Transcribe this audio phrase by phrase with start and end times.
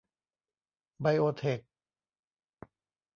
[1.01, 1.59] ไบโอเทค